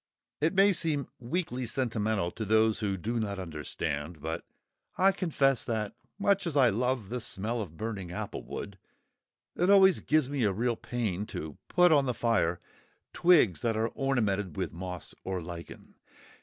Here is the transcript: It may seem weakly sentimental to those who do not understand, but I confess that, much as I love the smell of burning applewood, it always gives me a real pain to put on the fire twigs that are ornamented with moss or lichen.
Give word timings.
It 0.39 0.55
may 0.55 0.73
seem 0.73 1.09
weakly 1.19 1.63
sentimental 1.67 2.31
to 2.31 2.43
those 2.43 2.79
who 2.79 2.97
do 2.97 3.19
not 3.19 3.37
understand, 3.37 4.19
but 4.19 4.43
I 4.97 5.11
confess 5.11 5.63
that, 5.65 5.95
much 6.17 6.47
as 6.47 6.57
I 6.57 6.69
love 6.69 7.09
the 7.09 7.21
smell 7.21 7.61
of 7.61 7.77
burning 7.77 8.07
applewood, 8.09 8.79
it 9.55 9.69
always 9.69 9.99
gives 9.99 10.27
me 10.27 10.43
a 10.43 10.51
real 10.51 10.75
pain 10.75 11.27
to 11.27 11.59
put 11.67 11.91
on 11.91 12.07
the 12.07 12.15
fire 12.15 12.59
twigs 13.13 13.61
that 13.61 13.77
are 13.77 13.89
ornamented 13.89 14.57
with 14.57 14.73
moss 14.73 15.13
or 15.23 15.39
lichen. 15.39 15.93